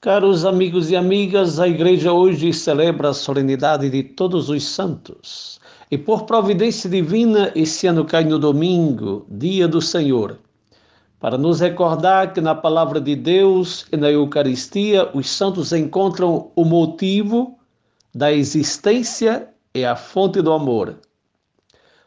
[0.00, 5.60] Caros amigos e amigas, a igreja hoje celebra a solenidade de todos os santos.
[5.90, 10.38] E por providência divina, esse ano cai no domingo, dia do Senhor,
[11.18, 16.64] para nos recordar que na palavra de Deus e na Eucaristia os santos encontram o
[16.64, 17.58] motivo
[18.14, 20.96] da existência e a fonte do amor.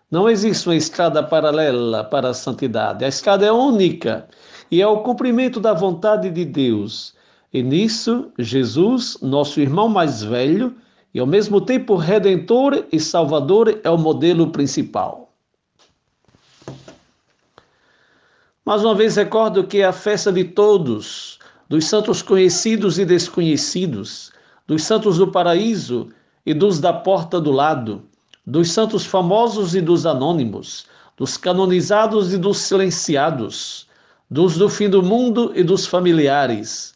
[0.10, 3.06] Não existe uma estrada paralela para a santidade.
[3.06, 4.28] A estrada é única
[4.74, 7.14] e é o cumprimento da vontade de Deus
[7.54, 10.76] e nisso, Jesus, nosso irmão mais velho
[11.14, 15.32] e ao mesmo tempo redentor e salvador, é o modelo principal.
[18.66, 21.38] Mais uma vez recordo que é a festa de todos,
[21.70, 24.32] dos santos conhecidos e desconhecidos,
[24.66, 26.10] dos santos do paraíso
[26.44, 28.02] e dos da porta do lado,
[28.44, 33.88] dos santos famosos e dos anônimos, dos canonizados e dos silenciados,
[34.34, 36.96] dos do fim do mundo e dos familiares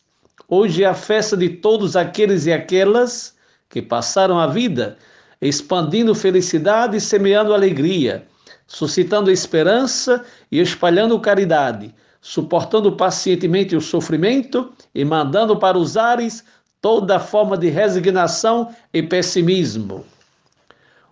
[0.49, 3.35] Hoje é a festa de todos aqueles e aquelas
[3.69, 4.97] que passaram a vida
[5.39, 8.25] expandindo felicidade e semeando alegria,
[8.65, 16.43] suscitando esperança e espalhando caridade, suportando pacientemente o sofrimento e mandando para os ares
[16.81, 20.03] toda forma de resignação e pessimismo.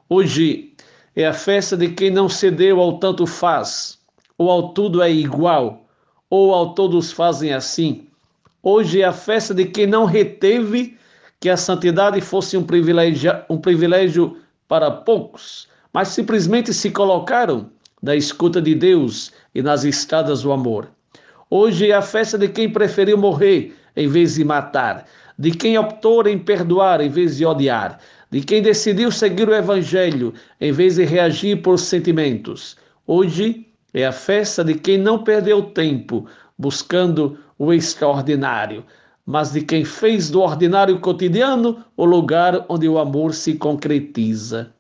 [0.09, 0.73] Hoje
[1.16, 4.00] é a festa de quem não cedeu ao tanto faz,
[4.39, 5.84] ou ao tudo é igual,
[6.36, 8.08] ou ao todos fazem assim
[8.67, 10.97] Hoje é a festa de quem não reteve
[11.39, 17.69] que a santidade fosse um privilégio, um privilégio para poucos, mas simplesmente se colocaram
[18.02, 20.89] da escuta de Deus e nas estradas do amor.
[21.47, 25.06] Hoje é a festa de quem preferiu morrer em vez de matar,
[25.38, 28.00] de quem optou em perdoar em vez de odiar,
[28.31, 32.75] de quem decidiu seguir o Evangelho em vez de reagir por sentimentos.
[33.06, 38.83] Hoje é a festa de quem não perdeu tempo buscando o extraordinário,
[39.25, 44.73] mas de quem fez do ordinário cotidiano o lugar onde o amor se concretiza.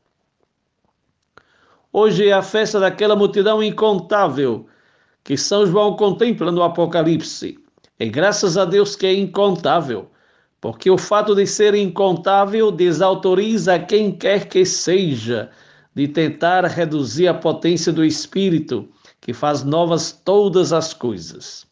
[1.93, 4.67] Hoje é a festa daquela multidão incontável
[5.23, 7.57] que São João contempla no Apocalipse.
[7.97, 10.09] E graças a Deus que é incontável,
[10.59, 15.49] porque o fato de ser incontável desautoriza quem quer que seja
[15.95, 18.89] de tentar reduzir a potência do Espírito,
[19.21, 21.65] que faz novas todas as coisas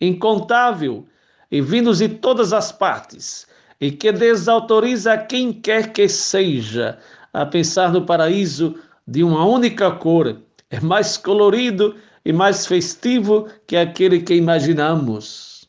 [0.00, 1.06] incontável
[1.50, 3.46] e vindos de todas as partes,
[3.80, 6.98] e que desautoriza quem quer que seja
[7.32, 8.76] a pensar no paraíso
[9.06, 10.36] de uma única cor,
[10.70, 15.68] é mais colorido e mais festivo que aquele que imaginamos.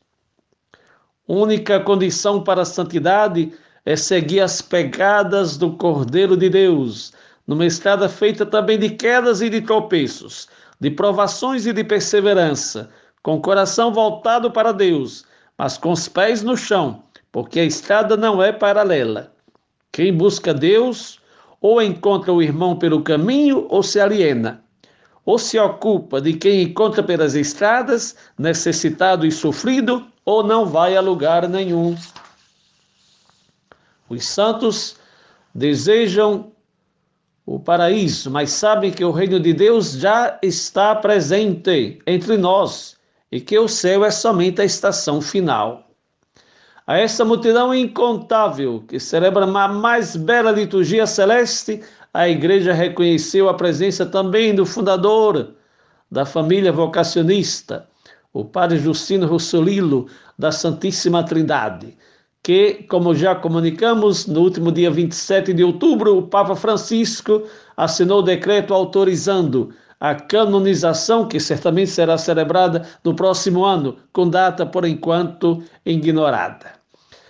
[1.27, 3.53] Única condição para a santidade
[3.85, 7.13] é seguir as pegadas do Cordeiro de Deus,
[7.47, 10.47] numa estrada feita também de quedas e de tropeços,
[10.81, 12.89] de provações e de perseverança,
[13.21, 15.23] com o coração voltado para Deus,
[15.55, 19.31] mas com os pés no chão, porque a estrada não é paralela.
[19.91, 21.19] Quem busca Deus
[21.61, 24.63] ou encontra o irmão pelo caminho ou se aliena,
[25.23, 31.01] ou se ocupa de quem encontra pelas estradas, necessitado e sofrido, ou não vai a
[31.01, 31.95] lugar nenhum.
[34.09, 34.95] Os santos
[35.53, 36.51] desejam
[37.45, 42.97] o paraíso, mas sabem que o reino de Deus já está presente entre nós
[43.31, 45.89] e que o céu é somente a estação final.
[46.85, 51.81] A essa multidão incontável que celebra a mais bela liturgia celeste,
[52.13, 55.53] a igreja reconheceu a presença também do fundador
[56.11, 57.87] da família vocacionista,
[58.33, 60.07] o padre Justino Rossolilo,
[60.37, 61.97] da Santíssima Trindade,
[62.43, 67.43] que, como já comunicamos, no último dia 27 de outubro, o Papa Francisco
[67.77, 74.65] assinou o decreto autorizando a canonização, que certamente será celebrada no próximo ano, com data
[74.65, 76.81] por enquanto ignorada.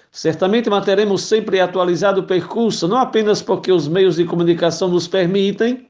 [0.09, 5.89] Certamente manteremos sempre atualizado o percurso, não apenas porque os meios de comunicação nos permitem,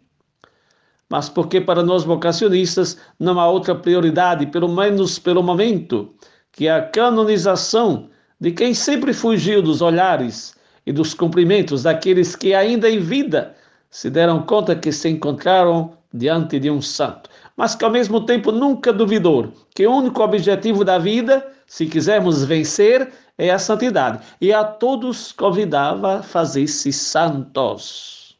[1.07, 6.13] mas porque para nós vocacionistas não há outra prioridade, pelo menos pelo momento,
[6.51, 8.09] que a canonização
[8.41, 13.55] de quem sempre fugiu dos olhares e dos cumprimentos daqueles que ainda em vida
[13.87, 18.51] se deram conta que se encontraram diante de um santo, mas que ao mesmo tempo
[18.51, 24.23] nunca duvidou que o único objetivo da vida, se quisermos vencer, é a santidade.
[24.41, 28.37] E a todos convidava a fazer-se santos.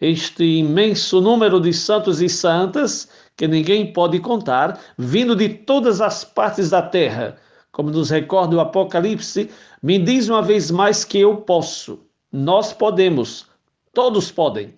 [0.00, 6.24] Este imenso número de santos e santas, que ninguém pode contar, vindo de todas as
[6.24, 7.36] partes da terra,
[7.72, 9.50] como nos recorda o Apocalipse,
[9.82, 12.00] me diz uma vez mais que eu posso,
[12.32, 13.46] nós podemos
[13.94, 14.74] Todos podem.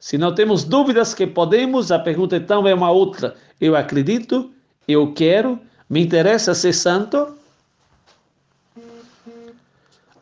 [0.00, 3.36] Se não temos dúvidas que podemos, a pergunta então é uma outra.
[3.60, 4.50] Eu acredito
[4.88, 7.37] Eu quero, me interessa ser santo?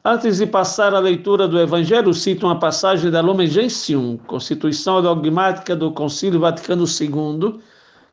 [0.08, 5.74] Antes de passar à leitura do Evangelho, cito uma passagem da Lumen Gentium, Constituição Dogmática
[5.74, 7.60] do Concílio Vaticano II,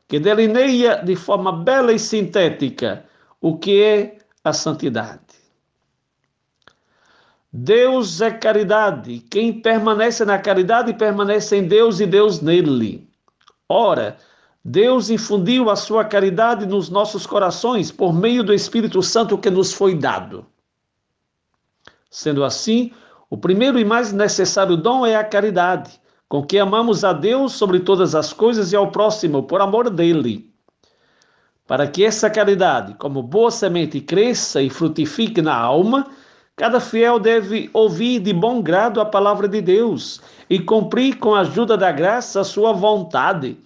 [0.08, 3.04] que delineia de forma bela e sintética
[3.40, 5.20] o que é a santidade.
[7.52, 9.20] Deus é caridade.
[9.30, 13.08] Quem permanece na caridade permanece em Deus e Deus nele.
[13.68, 14.16] Ora,
[14.64, 19.72] Deus infundiu a sua caridade nos nossos corações por meio do Espírito Santo que nos
[19.72, 20.44] foi dado.
[22.14, 22.92] Sendo assim,
[23.28, 25.90] o primeiro e mais necessário dom é a caridade,
[26.28, 30.48] com que amamos a Deus sobre todas as coisas e ao próximo por amor dele.
[31.66, 36.06] Para que essa caridade, como boa semente, cresça e frutifique na alma,
[36.54, 41.40] cada fiel deve ouvir de bom grado a palavra de Deus e cumprir com a
[41.40, 43.58] ajuda da graça a sua vontade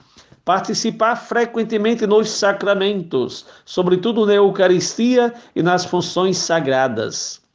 [0.43, 7.47] participar frequentemente nos sacramentos, sobretudo na Eucaristia e nas funções sagradas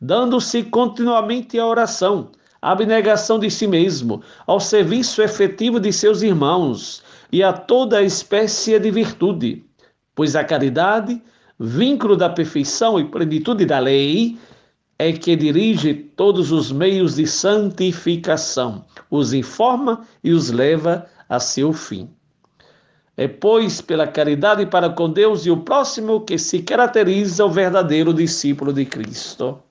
[0.00, 2.30] dando-se continuamente à oração,
[2.62, 8.78] à abnegação de si mesmo, ao serviço efetivo de seus irmãos e a toda espécie
[8.78, 9.64] de virtude,
[10.14, 11.20] pois a caridade,
[11.58, 14.38] vínculo da perfeição e plenitude da lei,
[14.98, 21.72] é que dirige todos os meios de santificação, os informa e os leva a seu
[21.72, 22.08] fim.
[23.16, 28.14] É, pois, pela caridade para com Deus e o próximo que se caracteriza o verdadeiro
[28.14, 29.62] discípulo de Cristo.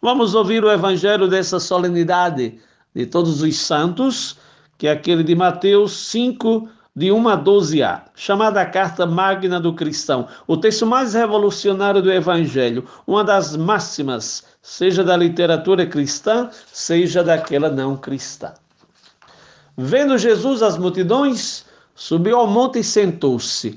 [0.00, 2.60] Vamos ouvir o evangelho dessa solenidade
[2.94, 4.36] de todos os santos,
[4.78, 10.28] que é aquele de Mateus 5, de 1 a 12a, chamada Carta Magna do Cristão,
[10.46, 17.68] o texto mais revolucionário do Evangelho, uma das máximas, seja da literatura cristã, seja daquela
[17.68, 18.52] não cristã.
[19.76, 21.64] Vendo Jesus as multidões,
[21.94, 23.76] subiu ao monte e sentou-se.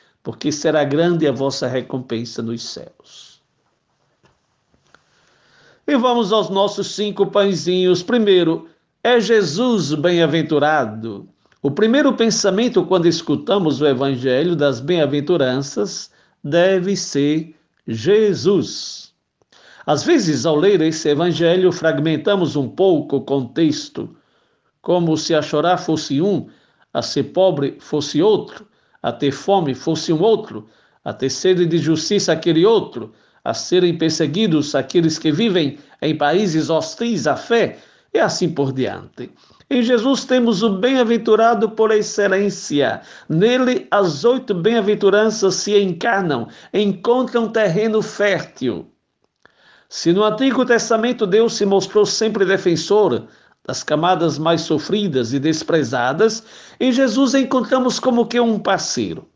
[0.23, 3.41] porque será grande a vossa recompensa nos céus.
[5.87, 8.03] E vamos aos nossos cinco pãezinhos.
[8.03, 8.69] Primeiro,
[9.03, 11.27] é Jesus bem-aventurado.
[11.61, 16.11] O primeiro pensamento quando escutamos o evangelho das bem-aventuranças
[16.43, 17.55] deve ser
[17.87, 19.13] Jesus.
[19.85, 24.15] Às vezes, ao ler esse evangelho, fragmentamos um pouco o contexto,
[24.81, 26.47] como se a chorar fosse um,
[26.93, 28.67] a ser pobre fosse outro,
[29.01, 30.67] a ter fome fosse um outro,
[31.03, 33.11] a ter sede de justiça aquele outro,
[33.43, 37.79] a serem perseguidos aqueles que vivem em países hostis à fé,
[38.13, 39.31] e assim por diante.
[39.69, 43.01] Em Jesus temos o bem-aventurado por excelência.
[43.29, 48.91] Nele, as oito bem-aventuranças se encarnam, encontram terreno fértil.
[49.87, 53.27] Se no Antigo Testamento Deus se mostrou sempre defensor
[53.65, 56.43] das camadas mais sofridas e desprezadas,
[56.79, 59.27] em Jesus encontramos como que um parceiro.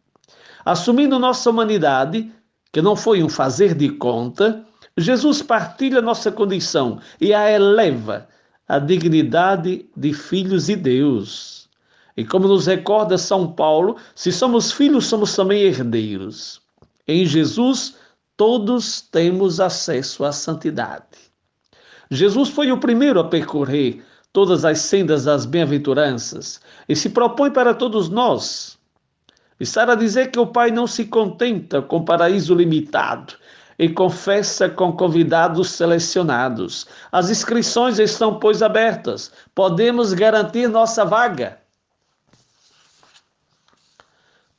[0.64, 2.32] Assumindo nossa humanidade,
[2.72, 4.66] que não foi um fazer de conta,
[4.98, 8.28] Jesus partilha nossa condição e a eleva
[8.68, 11.70] à dignidade de filhos de Deus.
[12.18, 16.62] E como nos recorda São Paulo, se somos filhos, somos também herdeiros.
[17.08, 17.96] Em Jesus,
[18.36, 21.06] todos temos acesso à santidade.
[22.10, 24.04] Jesus foi o primeiro a percorrer
[24.36, 28.78] todas as sendas das bem-aventuranças e se propõe para todos nós.
[29.58, 33.36] Estar a dizer que o Pai não se contenta com paraíso limitado
[33.80, 36.86] e confessa com convidados selecionados.
[37.14, 39.32] As inscrições estão, pois, abertas.
[39.56, 41.58] Podemos garantir nossa vaga.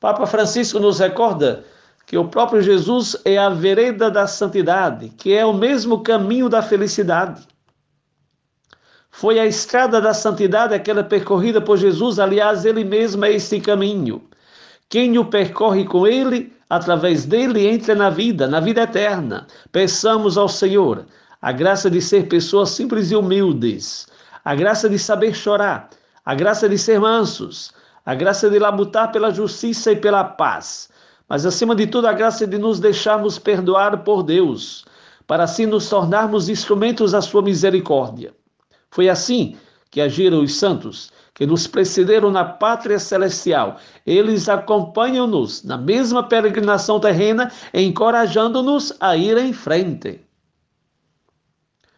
[0.00, 1.66] Papa Francisco nos recorda
[2.06, 6.62] que o próprio Jesus é a vereda da santidade, que é o mesmo caminho da
[6.62, 7.46] felicidade.
[9.18, 14.22] Foi a estrada da santidade aquela percorrida por Jesus, aliás, ele mesmo é esse caminho.
[14.90, 19.46] Quem o percorre com ele através dele, entre na vida, na vida eterna.
[19.72, 21.06] Peçamos ao Senhor
[21.40, 24.06] a graça de ser pessoas simples e humildes,
[24.44, 25.88] a graça de saber chorar,
[26.22, 27.72] a graça de ser mansos,
[28.04, 30.90] a graça de labutar pela justiça e pela paz,
[31.26, 34.84] mas acima de tudo a graça de nos deixarmos perdoar por Deus,
[35.26, 38.34] para assim nos tornarmos instrumentos da sua misericórdia.
[38.96, 39.58] Foi assim
[39.90, 43.76] que agiram os santos, que nos precederam na pátria celestial.
[44.06, 50.22] Eles acompanham-nos na mesma peregrinação terrena, encorajando-nos a ir em frente.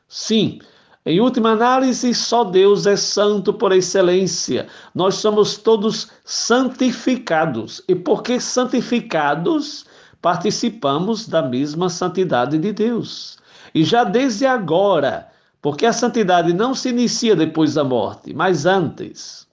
[0.09, 0.59] Sim,
[1.07, 4.67] em última análise, só Deus é santo por excelência.
[4.93, 7.81] Nós somos todos santificados.
[7.87, 9.87] E porque santificados,
[10.21, 13.39] participamos da mesma santidade de Deus.
[13.73, 15.29] E já desde agora,
[15.61, 19.47] porque a santidade não se inicia depois da morte, mas antes.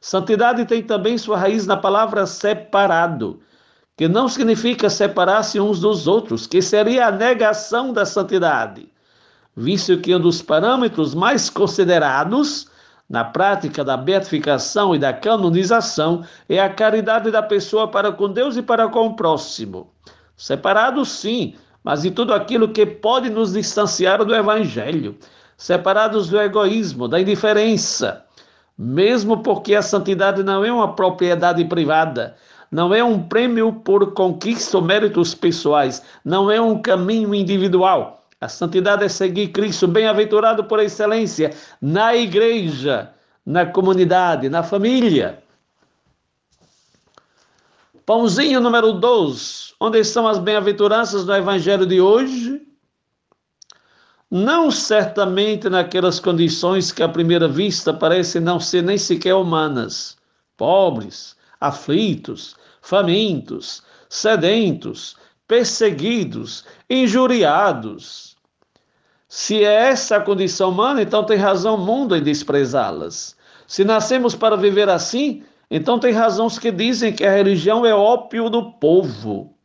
[0.00, 3.40] Santidade tem também sua raiz na palavra separado,
[3.96, 8.88] que não significa separar-se uns dos outros, que seria a negação da santidade,
[9.56, 12.68] visto que um dos parâmetros mais considerados
[13.08, 18.56] na prática da beatificação e da canonização é a caridade da pessoa para com Deus
[18.56, 19.90] e para com o próximo.
[20.36, 25.16] Separado, sim, mas de tudo aquilo que pode nos distanciar do Evangelho,
[25.56, 28.24] separados do egoísmo, da indiferença,
[28.76, 32.36] mesmo porque a santidade não é uma propriedade privada,
[32.70, 38.26] não é um prêmio por conquista ou méritos pessoais, não é um caminho individual.
[38.40, 43.10] A santidade é seguir Cristo, bem-aventurado por excelência, na igreja,
[43.44, 45.42] na comunidade, na família.
[48.04, 49.74] Pãozinho número 12.
[49.80, 52.60] Onde estão as bem-aventuranças do evangelho de hoje?
[54.30, 60.16] Não certamente naquelas condições que à primeira vista parecem não ser nem sequer humanas,
[60.56, 65.16] pobres, aflitos, famintos, sedentos,
[65.46, 68.36] perseguidos, injuriados.
[69.28, 73.36] Se é essa a condição humana, então tem razão o mundo em desprezá-las.
[73.66, 77.94] Se nascemos para viver assim, então tem razão os que dizem que a religião é
[77.94, 79.55] ópio do povo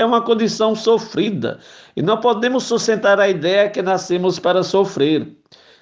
[0.00, 1.58] é uma condição sofrida
[1.94, 5.28] e não podemos sustentar a ideia que nascemos para sofrer.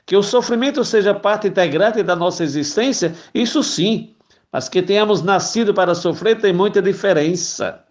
[0.04, 4.14] Que o sofrimento seja parte integrante da nossa existência, isso sim,
[4.50, 7.84] mas que tenhamos nascido para sofrer tem muita diferença.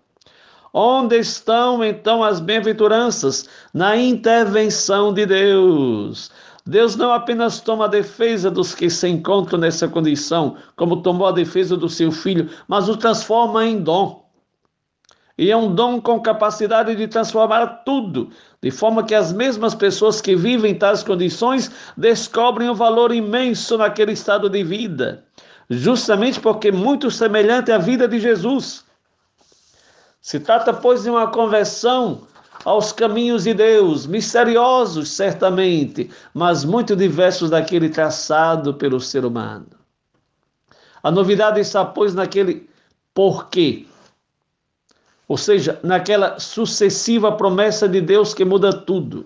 [0.73, 3.47] Onde estão então as bem-aventuranças?
[3.73, 6.29] Na intervenção de Deus.
[6.65, 11.31] Deus não apenas toma a defesa dos que se encontram nessa condição, como tomou a
[11.31, 14.26] defesa do seu filho, mas o transforma em dom
[15.37, 20.19] e é um dom com capacidade de transformar tudo, de forma que as mesmas pessoas
[20.19, 25.23] que vivem tais condições descobrem o um valor imenso naquele estado de vida,
[25.69, 28.83] justamente porque muito semelhante à vida de Jesus.
[30.19, 32.27] Se trata, pois, de uma conversão
[32.65, 39.67] aos caminhos de Deus, misteriosos certamente, mas muito diversos daquele traçado pelo ser humano.
[41.03, 42.67] A novidade está, pois, naquele
[43.13, 43.86] porquê
[45.27, 49.25] ou seja, naquela sucessiva promessa de Deus que muda tudo.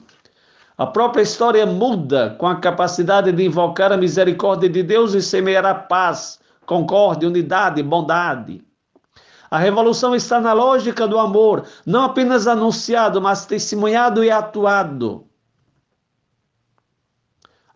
[0.78, 5.66] A própria história muda com a capacidade de invocar a misericórdia de Deus e semear
[5.66, 8.64] a paz, concórdia, unidade, bondade.
[9.52, 15.28] A revolução está na lógica do amor, não apenas anunciado, mas testemunhado e atuado.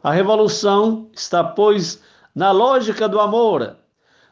[0.01, 2.01] A revolução está, pois,
[2.34, 3.75] na lógica do amor,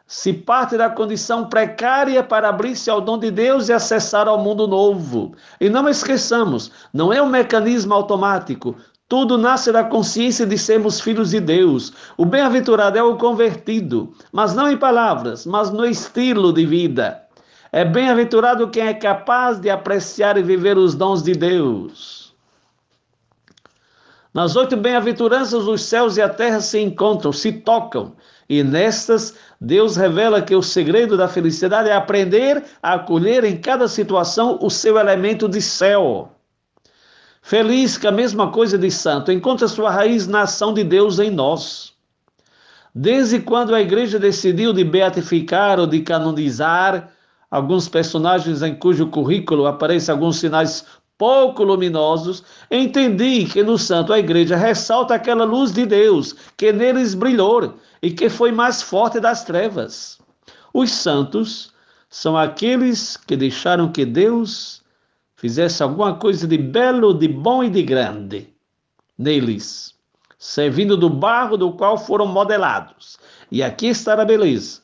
[0.05, 4.67] se parte da condição precária para abrir-se ao dom de Deus e acessar ao mundo
[4.67, 5.33] novo.
[5.59, 8.75] E não esqueçamos, não é um mecanismo automático.
[9.07, 11.93] Tudo nasce da consciência de sermos filhos de Deus.
[12.17, 17.21] O bem-aventurado é o convertido, mas não em palavras, mas no estilo de vida.
[17.71, 22.33] É bem-aventurado quem é capaz de apreciar e viver os dons de Deus.
[24.33, 28.15] Nas oito bem-aventuranças, os céus e a terra se encontram, se tocam,
[28.49, 33.87] e nestas, Deus revela que o segredo da felicidade é aprender a acolher em cada
[33.87, 36.33] situação o seu elemento de céu.
[37.41, 41.31] Feliz que a mesma coisa de santo encontra sua raiz na ação de Deus em
[41.31, 41.93] nós.
[42.93, 47.09] Desde quando a igreja decidiu de beatificar ou de canonizar
[47.49, 50.85] alguns personagens em cujo currículo aparecem alguns sinais
[51.17, 57.13] pouco luminosos, entendi que no santo a igreja ressalta aquela luz de Deus que neles
[57.13, 60.19] brilhou e que foi mais forte das trevas.
[60.73, 61.73] Os santos
[62.09, 64.83] são aqueles que deixaram que Deus
[65.35, 68.53] fizesse alguma coisa de belo, de bom e de grande
[69.17, 69.95] neles,
[70.37, 73.17] servindo do barro do qual foram modelados.
[73.51, 74.82] E aqui está a beleza.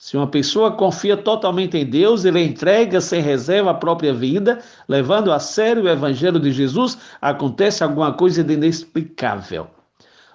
[0.00, 5.30] Se uma pessoa confia totalmente em Deus, ele entrega sem reserva a própria vida, levando
[5.30, 9.66] a sério o Evangelho de Jesus, acontece alguma coisa de inexplicável.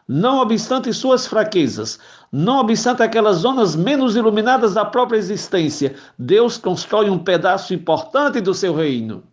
[0.07, 1.97] Não obstante suas fraquezas,
[2.31, 8.53] não obstante aquelas zonas menos iluminadas da própria existência, Deus constrói um pedaço importante do
[8.53, 9.23] seu reino.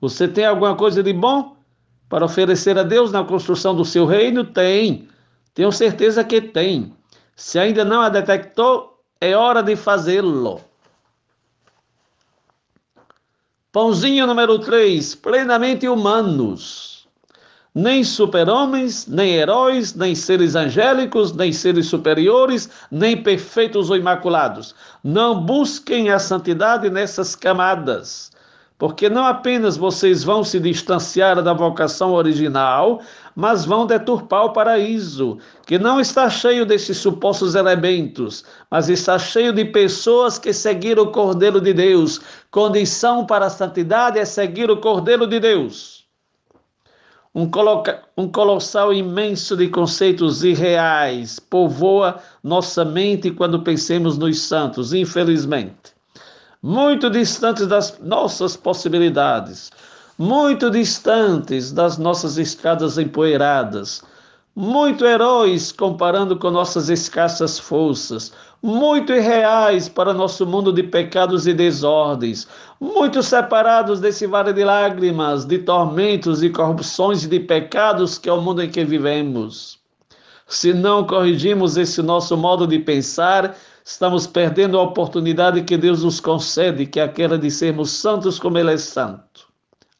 [0.00, 1.58] Você tem alguma coisa de bom
[2.08, 4.44] para oferecer a Deus na construção do seu reino?
[4.44, 5.06] Tem.
[5.52, 6.94] Tenho certeza que tem.
[7.36, 10.60] Se ainda não a detectou, é hora de fazê-lo.
[13.72, 17.06] Pãozinho número 3, plenamente humanos.
[17.74, 24.74] Nem super-homens, nem heróis, nem seres angélicos, nem seres superiores, nem perfeitos ou imaculados.
[25.04, 28.30] Não busquem a santidade nessas camadas
[28.78, 33.00] porque não apenas vocês vão se distanciar da vocação original,
[33.34, 39.52] mas vão deturpar o paraíso, que não está cheio desses supostos elementos, mas está cheio
[39.52, 42.20] de pessoas que seguiram o Cordeiro de Deus.
[42.50, 46.04] Condição para a santidade é seguir o Cordeiro de Deus.
[47.34, 54.94] Um, coloca, um colossal imenso de conceitos irreais povoa nossa mente quando pensemos nos santos,
[54.94, 55.95] infelizmente
[56.66, 59.70] muito distantes das nossas possibilidades,
[60.18, 64.02] muito distantes das nossas estradas empoeiradas,
[64.52, 71.54] muito heróis comparando com nossas escassas forças, muito irreais para nosso mundo de pecados e
[71.54, 72.48] desordens,
[72.80, 78.32] muito separados desse vale de lágrimas, de tormentos e corrupções e de pecados que é
[78.32, 79.78] o mundo em que vivemos.
[80.48, 83.56] Se não corrigimos esse nosso modo de pensar,
[83.86, 88.58] estamos perdendo a oportunidade que Deus nos concede, que é aquela de sermos santos como
[88.58, 89.46] Ele é santo.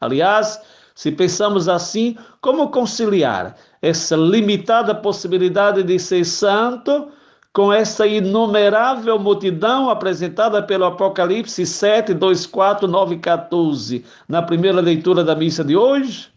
[0.00, 0.60] Aliás,
[0.92, 7.12] se pensamos assim, como conciliar essa limitada possibilidade de ser santo
[7.52, 15.22] com essa inumerável multidão apresentada pelo Apocalipse 7, 2, 4, 9 14, na primeira leitura
[15.22, 16.28] da missa de hoje?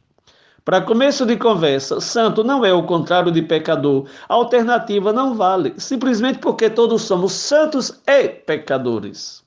[0.70, 4.08] Para começo de conversa, santo não é o contrário de pecador.
[4.30, 9.44] A alternativa não vale, simplesmente porque todos somos santos e pecadores.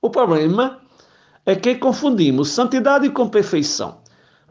[0.00, 0.80] O problema
[1.46, 3.98] é que confundimos santidade com perfeição.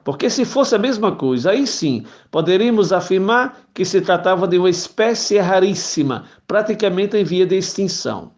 [0.01, 4.69] Porque se fosse a mesma coisa, aí sim poderíamos afirmar que se tratava de uma
[4.69, 8.31] espécie raríssima, praticamente em via de extinção.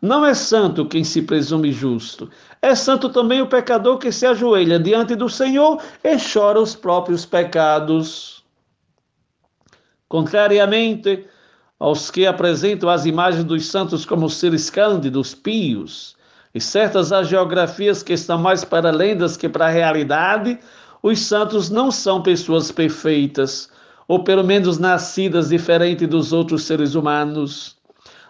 [0.00, 2.28] Não é santo quem se presume justo.
[2.60, 7.24] É santo também o pecador que se ajoelha diante do Senhor e chora os próprios
[7.24, 8.44] pecados.
[10.08, 11.26] Contrariamente
[11.78, 16.16] aos que apresentam as imagens dos santos como seres cândidos, pios,
[16.54, 20.58] e certas agiografias que estão mais para lendas que para a realidade,
[21.02, 23.68] os santos não são pessoas perfeitas,
[24.06, 27.73] ou pelo menos nascidas diferente dos outros seres humanos.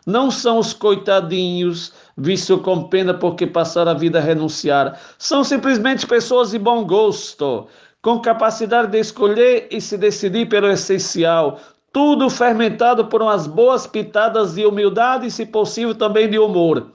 [0.06, 5.00] Não são os coitadinhos, visto com pena porque passaram a vida a renunciar.
[5.18, 7.66] São simplesmente pessoas de bom gosto,
[8.02, 11.58] com capacidade de escolher e se decidir pelo essencial.
[11.90, 16.90] Tudo fermentado por umas boas pitadas de humildade e, se possível, também de humor.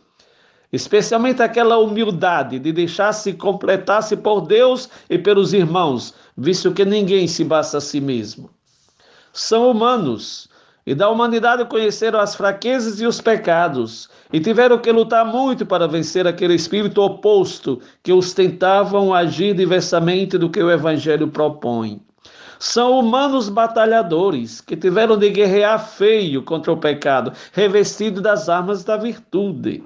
[0.72, 7.44] Especialmente aquela humildade de deixar-se completar-se por Deus e pelos irmãos, visto que ninguém se
[7.44, 8.52] basta a si mesmo.
[9.34, 10.49] São humanos
[10.90, 15.88] e da humanidade conheceram as fraquezas e os pecados, e tiveram que lutar muito para
[15.88, 22.02] vencer aquele espírito oposto que os tentavam agir diversamente do que o Evangelho propõe.
[22.58, 28.98] São humanos batalhadores que tiveram de guerrear feio contra o pecado, revestido das armas da
[28.98, 29.84] virtude.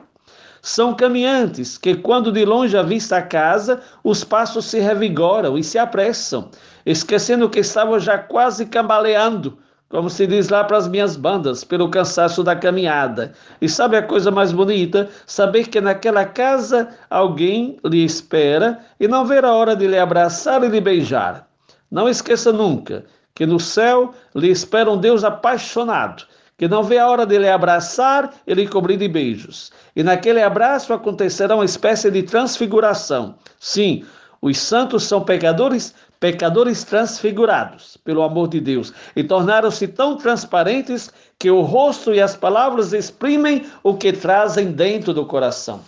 [0.62, 5.78] São caminhantes que, quando de longe avista a casa, os passos se revigoram e se
[5.78, 6.50] apressam,
[6.86, 9.58] esquecendo que estavam já quase cambaleando
[9.94, 13.32] como se diz lá para as minhas bandas, pelo cansaço da caminhada.
[13.62, 15.08] E sabe a coisa mais bonita?
[15.28, 20.64] Saber que naquela casa alguém lhe espera e não ver a hora de lhe abraçar
[20.64, 21.48] e lhe beijar.
[21.92, 26.24] Não esqueça nunca que no céu lhe espera um Deus apaixonado,
[26.58, 29.72] que não vê a hora de lhe abraçar e lhe cobrir de beijos.
[29.96, 33.36] E naquele abraço acontecerá uma espécie de transfiguração.
[33.60, 34.04] Sim,
[34.42, 41.52] os santos são pecadores, pecadores transfigurados pelo amor de Deus e tornaram-se tão transparentes que
[41.52, 45.82] o rosto e as palavras exprimem o que trazem dentro do coração.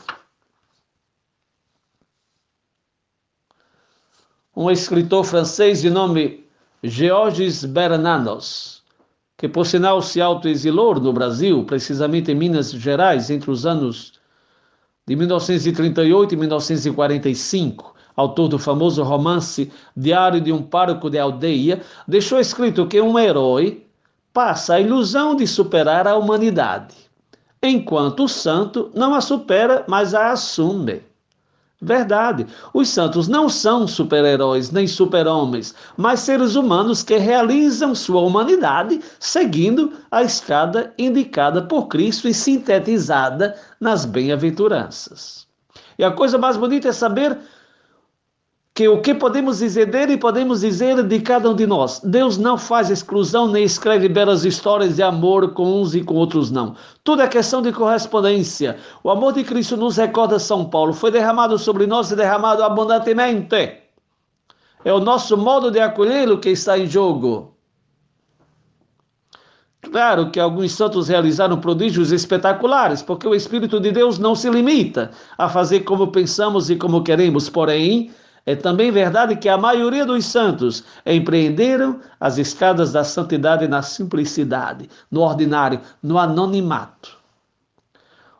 [4.53, 6.45] Um escritor francês de nome
[6.83, 8.83] Georges Bernanos,
[9.37, 14.19] que por sinal se autoexilou no Brasil, precisamente em Minas Gerais, entre os anos
[15.07, 22.39] de 1938 e 1945, autor do famoso romance Diário de um Pároco de Aldeia, deixou
[22.39, 23.85] escrito que um herói
[24.33, 26.95] passa a ilusão de superar a humanidade.
[27.63, 31.01] enquanto o santo não a supera, mas a assume.
[31.81, 32.47] Verdade.
[32.73, 39.93] Os santos não são super-heróis nem super-homens, mas seres humanos que realizam sua humanidade seguindo
[40.09, 45.45] a escada indicada por Cristo e sintetizada nas bem-aventuranças.
[45.97, 47.37] E a coisa mais bonita é saber
[48.75, 52.01] que o que podemos dizer dele e podemos dizer de cada um de nós.
[52.03, 56.51] Deus não faz exclusão nem escreve belas histórias de amor com uns e com outros,
[56.51, 56.75] não.
[57.01, 58.77] Tudo é questão de correspondência.
[59.01, 63.77] O amor de Cristo nos recorda São Paulo, foi derramado sobre nós e derramado abundantemente.
[64.83, 67.55] É o nosso modo de acolhê-lo que está em jogo.
[69.83, 75.11] Claro que alguns santos realizaram prodígios espetaculares, porque o Espírito de Deus não se limita
[75.37, 78.11] a fazer como pensamos e como queremos, porém,
[78.45, 84.87] é também verdade que a maioria dos santos empreenderam as escadas da santidade na simplicidade,
[85.09, 87.17] no ordinário, no anonimato.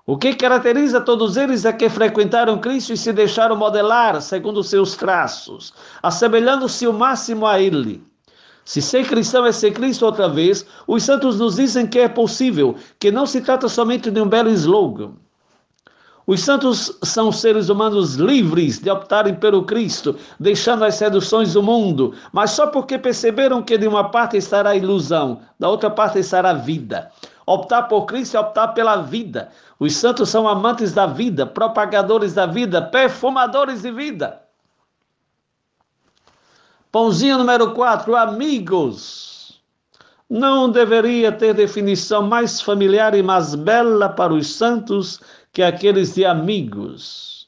[0.06, 4.96] O que caracteriza todos eles é que frequentaram Cristo e se deixaram modelar segundo seus
[4.96, 8.04] traços, assemelhando-se o máximo a Ele.
[8.64, 12.76] Se ser cristão é ser Cristo outra vez, os santos nos dizem que é possível,
[13.00, 15.14] que não se trata somente de um belo slogan.
[16.28, 22.16] Os santos são seres humanos livres de optarem pelo Cristo, deixando as seduções do mundo,
[22.34, 26.50] mas só porque perceberam que de uma parte estará a ilusão, da outra parte estará
[26.50, 27.12] a vida.
[27.46, 29.52] Optar por Cristo é optar pela vida.
[29.80, 34.42] Os santos são amantes da vida, propagadores da vida, perfumadores de vida.
[36.92, 39.35] Pãozinho número 4, amigos.
[40.30, 45.20] Não deveria ter definição mais familiar e mais bela para os santos
[45.54, 47.48] que aqueles de amigos.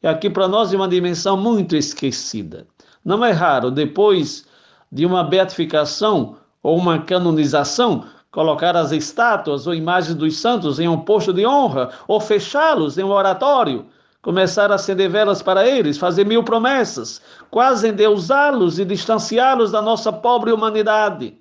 [0.00, 2.64] E aqui para nós é uma dimensão muito esquecida.
[3.04, 4.46] Não é raro, depois
[4.90, 11.00] de uma beatificação ou uma canonização, colocar as estátuas ou imagens dos santos em um
[11.00, 13.84] posto de honra, ou fechá-los em um oratório,
[14.22, 20.12] começar a acender velas para eles, fazer mil promessas, quase endeusá-los e distanciá-los da nossa
[20.12, 21.36] pobre humanidade.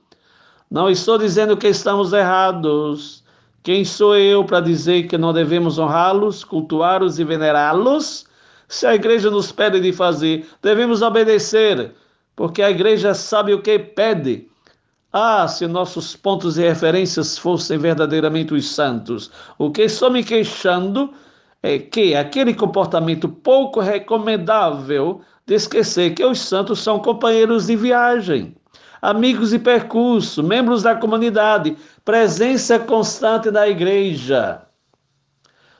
[0.75, 3.23] Não estou dizendo que estamos errados.
[3.63, 8.25] Quem sou eu para dizer que não devemos honrá-los, cultuá-los e venerá-los?
[8.67, 11.93] Se a igreja nos pede de fazer, devemos obedecer,
[12.35, 14.49] porque a igreja sabe o que pede.
[15.13, 19.31] Ah, se nossos pontos de referências fossem verdadeiramente os santos.
[19.57, 21.13] O que estou me queixando
[21.63, 28.57] é que aquele comportamento pouco recomendável de esquecer que os santos são companheiros de viagem
[29.01, 34.61] amigos de percurso, membros da comunidade, presença constante na igreja.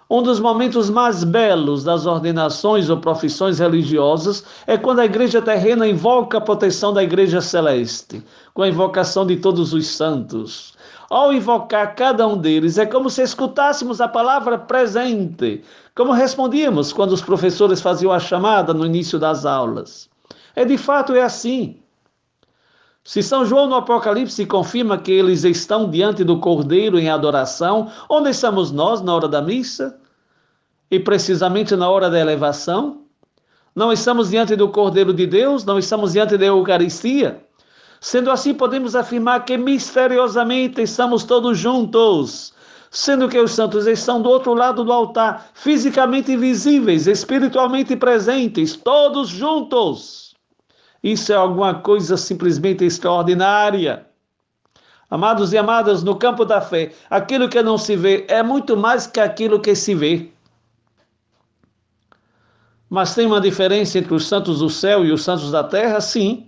[0.08, 5.88] Um dos momentos mais belos das ordenações ou profissões religiosas é quando a igreja terrena
[5.88, 8.24] invoca a proteção da igreja celeste,
[8.54, 10.76] com a invocação de todos os santos.
[11.10, 15.64] Ao invocar cada um deles, é como se escutássemos a palavra presente,
[15.96, 20.08] como respondíamos quando os professores faziam a chamada no início das aulas.
[20.56, 21.80] É de fato é assim.
[23.08, 28.32] Se São João no Apocalipse confirma que eles estão diante do Cordeiro em adoração, onde
[28.32, 29.96] estamos nós na hora da missa?
[30.90, 33.04] E precisamente na hora da elevação?
[33.76, 37.46] Não estamos diante do Cordeiro de Deus, não estamos diante da Eucaristia.
[38.02, 42.56] Sendo assim, podemos afirmar que misteriosamente estamos todos juntos,
[42.90, 49.30] sendo que os santos estão do outro lado do altar, fisicamente invisíveis, espiritualmente presentes, todos
[49.30, 50.25] juntos.
[51.06, 54.08] Isso é alguma coisa simplesmente extraordinária.
[55.08, 59.06] Amados e amadas, no campo da fé, aquilo que não se vê é muito mais
[59.06, 60.32] que aquilo que se vê.
[62.90, 66.02] Mas tem uma diferença entre os santos do céu e os santos da terra?
[66.02, 66.48] Sim,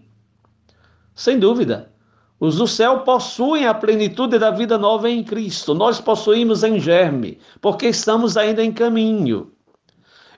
[1.14, 1.92] sem dúvida.
[2.40, 5.76] Os do céu possuem a plenitude da vida nova em Cristo.
[5.76, 9.52] Nós possuímos em germe, porque estamos ainda em caminho.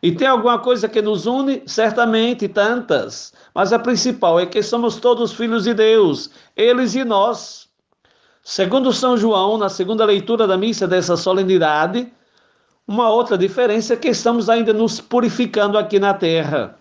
[0.02, 1.62] E tem alguma coisa que nos une?
[1.66, 3.34] Certamente, tantas.
[3.54, 7.68] Mas a principal é que somos todos filhos de Deus, eles e nós.
[8.42, 12.12] Segundo São João, na segunda leitura da missa dessa solenidade,
[12.88, 16.78] uma outra diferença é que estamos ainda nos purificando aqui na terra.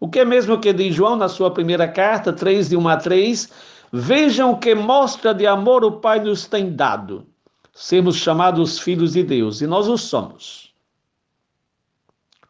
[0.00, 2.96] O que é mesmo que diz João na sua primeira carta, 3 de 1 a
[2.96, 3.52] 3,
[3.92, 7.24] vejam que mostra de amor o Pai nos tem dado.
[7.72, 10.71] Sermos chamados filhos de Deus, e nós o somos.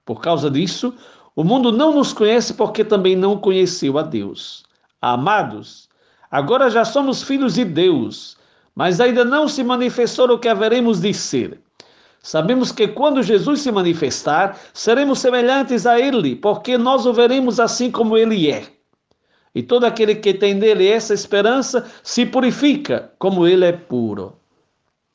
[0.04, 0.94] Por causa disso,
[1.34, 4.64] o mundo não nos conhece porque também não conheceu a Deus.
[5.00, 5.88] Amados,
[6.30, 8.36] agora já somos filhos de Deus,
[8.74, 11.60] mas ainda não se manifestou o que haveremos de ser.
[12.22, 17.90] Sabemos que quando Jesus se manifestar, seremos semelhantes a Ele, porque nós o veremos assim
[17.90, 18.64] como Ele é.
[19.54, 24.34] E todo aquele que tem nele essa esperança se purifica, como Ele é puro.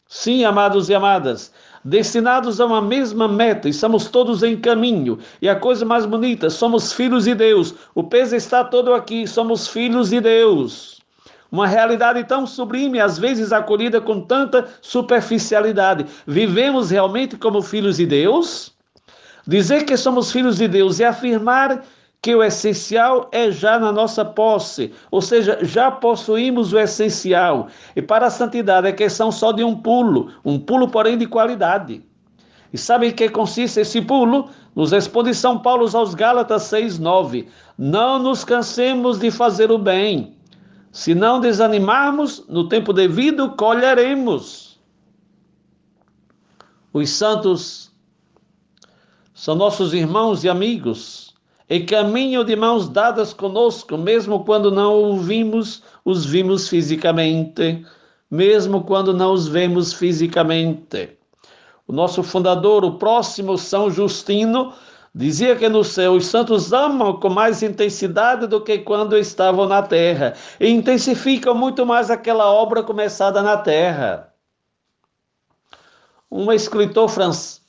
[0.08, 1.52] Sim, amados e amadas,
[1.88, 5.18] destinados a uma mesma meta, estamos todos em caminho.
[5.42, 7.74] E a coisa mais bonita, somos filhos de Deus.
[7.96, 11.00] O peso está todo aqui, somos filhos de Deus.
[11.50, 16.06] Uma realidade tão sublime, às vezes acolhida com tanta superficialidade.
[16.28, 18.76] Vivemos realmente como filhos de Deus?
[19.48, 21.86] Dizer que somos filhos de Deus e afirmar
[22.22, 27.68] que o essencial é já na nossa posse, ou seja, já possuímos o essencial.
[27.96, 32.04] E para a santidade é questão só de um pulo, um pulo, porém, de qualidade.
[32.74, 34.50] E sabe em que consiste esse pulo?
[34.76, 37.48] Nos responde São Paulo aos Gálatas 6,9.
[37.78, 40.36] Não nos cansemos de fazer o bem.
[40.92, 44.80] Se não desanimarmos, no tempo devido colheremos.
[46.92, 47.92] Os santos
[49.34, 51.27] são nossos irmãos e amigos
[51.70, 57.86] e caminham de mãos dadas conosco, mesmo quando não os vimos, os vimos fisicamente,
[58.32, 61.18] mesmo quando não os vemos fisicamente.
[61.88, 64.74] O nosso fundador, o próximo São Justino,
[65.14, 69.82] dizia que no céu os santos amam com mais intensidade do que quando estavam na
[69.82, 74.34] terra, e intensificam muito mais aquela obra começada na terra.
[76.30, 77.62] Um escritor francês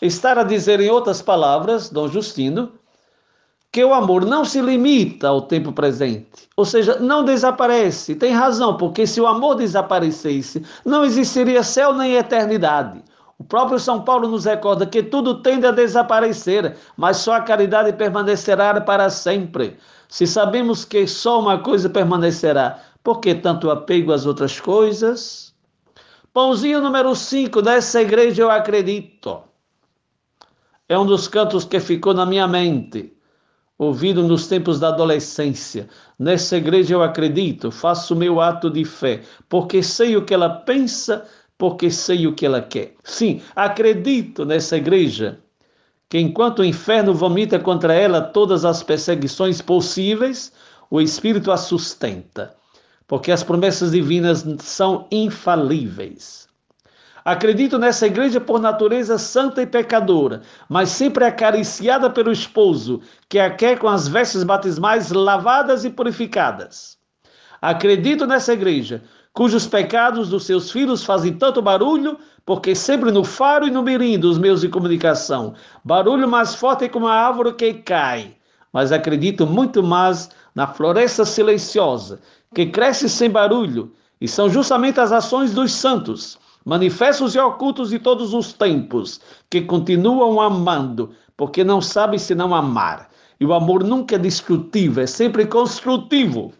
[0.00, 2.72] está a dizer, em outras palavras, Dom Justino,
[3.72, 8.14] que o amor não se limita ao tempo presente, ou seja, não desaparece.
[8.14, 13.02] Tem razão, porque se o amor desaparecesse, não existiria céu nem eternidade.
[13.38, 17.94] O próprio São Paulo nos recorda que tudo tende a desaparecer, mas só a caridade
[17.94, 19.78] permanecerá para sempre.
[20.06, 25.54] Se sabemos que só uma coisa permanecerá, por que tanto apego às outras coisas?
[26.34, 29.40] Pãozinho número 5 dessa igreja eu acredito.
[30.88, 33.16] É um dos cantos que ficou na minha mente
[33.82, 35.88] ouvido nos tempos da adolescência.
[36.18, 41.26] Nessa igreja eu acredito, faço meu ato de fé, porque sei o que ela pensa,
[41.58, 42.94] porque sei o que ela quer.
[43.02, 45.40] Sim, acredito nessa igreja,
[46.08, 50.52] que enquanto o inferno vomita contra ela todas as perseguições possíveis,
[50.90, 52.54] o Espírito a sustenta,
[53.06, 56.51] porque as promessas divinas são infalíveis.
[57.24, 63.48] Acredito nessa igreja por natureza santa e pecadora, mas sempre acariciada pelo esposo, que a
[63.48, 66.98] quer com as vestes batismais lavadas e purificadas.
[67.60, 73.68] Acredito nessa igreja, cujos pecados dos seus filhos fazem tanto barulho, porque sempre no faro
[73.68, 75.54] e no mirim dos meus de comunicação,
[75.84, 78.34] barulho mais forte como a árvore que cai.
[78.72, 82.18] Mas acredito muito mais na floresta silenciosa,
[82.52, 87.98] que cresce sem barulho, e são justamente as ações dos santos manifestos e ocultos de
[87.98, 89.20] todos os tempos,
[89.50, 93.08] que continuam amando, porque não sabem se não amar.
[93.40, 96.52] E o amor nunca é destrutivo, é sempre construtivo.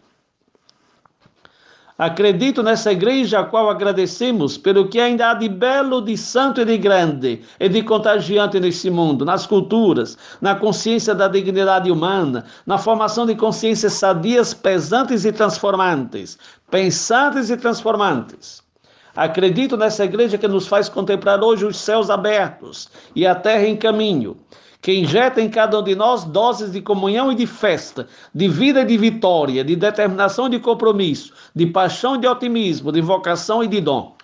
[1.97, 6.65] Acredito nessa igreja a qual agradecemos pelo que ainda há de belo, de santo e
[6.65, 12.79] de grande e de contagiante nesse mundo, nas culturas, na consciência da dignidade humana, na
[12.79, 16.39] formação de consciências sadias, pesantes e transformantes,
[16.71, 18.62] pensantes e transformantes.
[19.15, 23.77] Acredito nessa igreja que nos faz contemplar hoje os céus abertos e a terra em
[23.77, 24.35] caminho,
[24.81, 28.81] que injeta em cada um de nós doses de comunhão e de festa, de vida
[28.81, 33.63] e de vitória, de determinação e de compromisso, de paixão e de otimismo, de vocação
[33.63, 34.15] e de dom.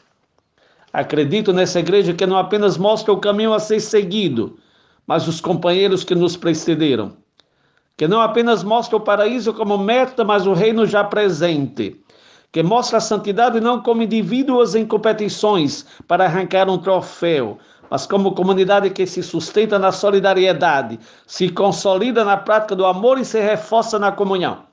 [0.92, 4.58] Acredito nessa igreja que não apenas mostra o caminho a ser seguido,
[5.06, 7.16] mas os companheiros que nos precederam.
[7.96, 12.02] Que não apenas mostra o paraíso como meta, mas o reino já presente
[12.52, 17.60] que mostra a santidade não como indivíduos em competições para arrancar um troféu,
[17.90, 23.26] mas como comunidade que se sustenta na solidariedade, se consolida na prática do amor e
[23.26, 24.64] se reforça na comunhão.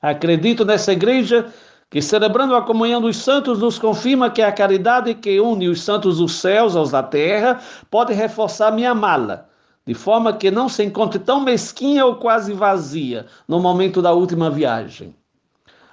[0.00, 1.52] Acredito nessa igreja
[1.90, 6.18] que, celebrando a comunhão dos santos, nos confirma que a caridade que une os santos
[6.18, 9.48] dos céus aos da terra pode reforçar minha mala,
[9.86, 14.50] de forma que não se encontre tão mesquinha ou quase vazia no momento da última
[14.50, 15.14] viagem.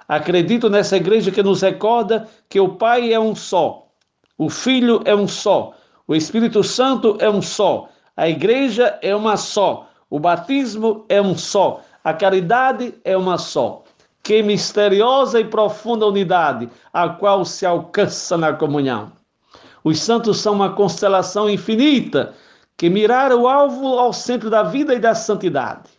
[0.08, 3.86] Acredito nessa igreja que nos recorda que o Pai é um só,
[4.36, 5.72] o Filho é um só,
[6.06, 11.36] o Espírito Santo é um só, a igreja é uma só, o batismo é um
[11.36, 13.82] só, a caridade é uma só.
[14.22, 19.12] Que misteriosa e profunda unidade, a qual se alcança na comunhão.
[19.82, 22.32] Os santos são uma constelação infinita
[22.76, 25.90] que miraram o alvo ao centro da vida e da santidade.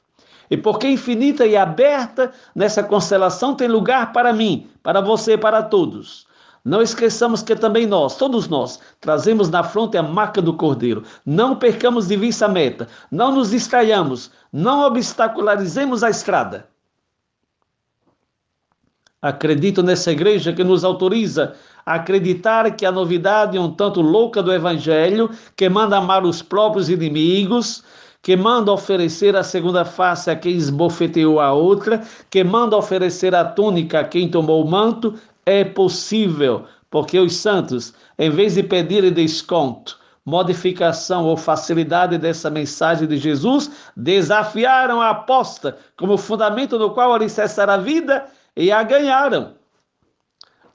[0.50, 6.28] E porque infinita e aberta nessa constelação tem lugar para mim, para você, para todos.
[6.66, 11.04] Não esqueçamos que também nós, todos nós, trazemos na fronte a marca do Cordeiro.
[11.24, 16.68] Não percamos de vista a meta, não nos distraiamos, não obstacularizemos a estrada.
[19.22, 21.56] Acredito nessa igreja que nos autoriza
[21.86, 26.42] a acreditar que a novidade é um tanto louca do Evangelho, que manda amar os
[26.42, 27.84] próprios inimigos,
[28.26, 33.46] que manda oferecer a segunda face a quem esbofeteou a outra, que manda oferecer a
[33.46, 35.14] túnica a quem tomou o manto,
[35.46, 43.08] é possível, porque os santos, em vez de pedirem desconto, modificação ou facilidade dessa mensagem
[43.08, 48.26] de Jesus, desafiaram a aposta como fundamento no qual alicerçar a vida
[48.58, 49.54] e a ganharam.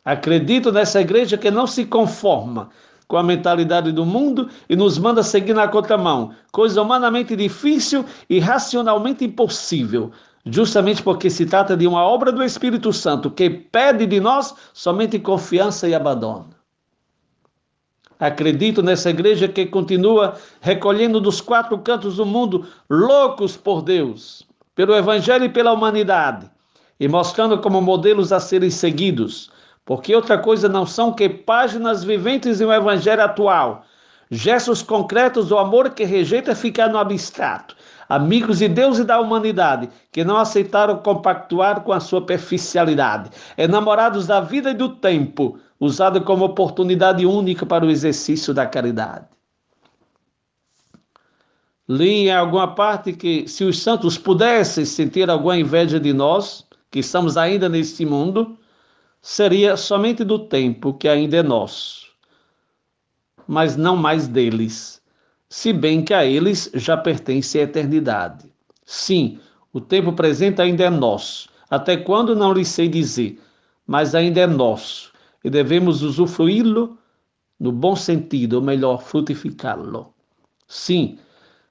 [0.05, 2.71] Acredito nessa igreja que não se conforma
[3.11, 8.39] com a mentalidade do mundo e nos manda seguir na contramão, coisa humanamente difícil e
[8.39, 10.13] racionalmente impossível,
[10.47, 15.19] justamente porque se trata de uma obra do Espírito Santo que pede de nós somente
[15.19, 16.51] confiança e abandono.
[18.21, 24.47] Acredito nessa igreja que continua recolhendo dos quatro cantos do mundo loucos por Deus,
[24.77, 26.49] pelo Evangelho e pela humanidade,
[27.01, 29.51] e mostrando como modelos a serem seguidos,
[29.91, 33.85] porque outra coisa não são que páginas viventes em um Evangelho atual,
[34.31, 37.75] gestos concretos do amor que rejeita ficar no abstrato,
[38.09, 44.41] amigos de Deus e da humanidade, que não aceitaram compactuar com a superficialidade, enamorados da
[44.41, 49.25] vida e do tempo, usado como oportunidade única para o exercício da caridade.
[51.89, 57.01] Li em alguma parte que se os santos pudessem sentir alguma inveja de nós, que
[57.01, 58.57] estamos ainda neste mundo,
[59.23, 62.09] seria somente do tempo que ainda é nosso,
[63.47, 65.03] mas não mais deles,
[65.49, 68.53] se bem que a eles já pertence a eternidade.
[68.85, 69.39] Sim,
[69.73, 73.41] o tempo presente ainda é nosso, até quando não lhe sei dizer,
[73.87, 75.13] mas ainda é nosso
[75.45, 76.99] e devemos usufruí-lo
[77.59, 80.15] no bom sentido, ou melhor, frutificá-lo.
[80.67, 81.19] Sim,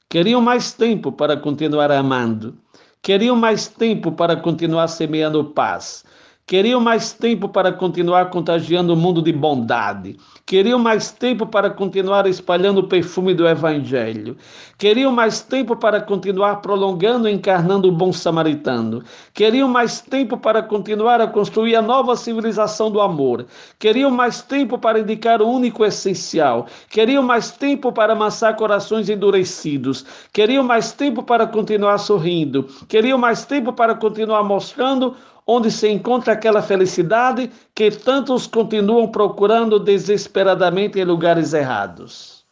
[0.07, 2.57] queriam mais tempo para continuar amando,
[3.01, 6.05] queriam mais tempo para continuar semeando paz,
[6.49, 10.17] Queriam mais tempo para continuar contagiando o mundo de bondade.
[10.47, 14.35] Queriam mais tempo para continuar espalhando o perfume do Evangelho.
[14.75, 19.03] Queriam mais tempo para continuar prolongando e encarnando o bom samaritano.
[19.31, 23.45] Queriam mais tempo para continuar a construir a nova civilização do amor.
[23.77, 26.65] Queriam mais tempo para indicar o único essencial.
[26.89, 30.03] Queriam mais tempo para amassar corações endurecidos.
[30.33, 32.67] Queriam mais tempo para continuar sorrindo.
[32.87, 35.15] Queriam mais tempo para continuar mostrando
[35.51, 42.45] onde se encontra aquela felicidade que tantos continuam procurando desesperadamente em lugares errados.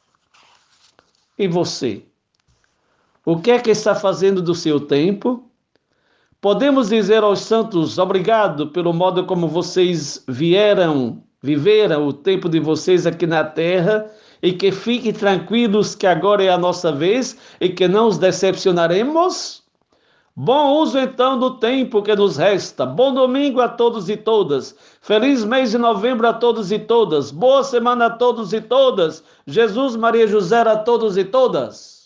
[1.37, 2.01] E você?
[3.23, 5.47] O que é que está fazendo do seu tempo?
[6.41, 13.05] Podemos dizer aos santos obrigado pelo modo como vocês vieram, viveram o tempo de vocês
[13.05, 14.09] aqui na terra
[14.41, 19.66] e que fiquem tranquilos que agora é a nossa vez e que não os decepcionaremos?
[20.39, 22.85] Bom uso então do tempo que nos resta.
[22.85, 24.75] Bom domingo a todos e todas.
[25.01, 27.31] Feliz mês de novembro a todos e todas.
[27.31, 29.23] Boa semana a todos e todas.
[29.47, 31.96] Jesus, Maria José a todos e todas.